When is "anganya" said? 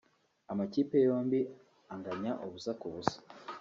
1.93-2.31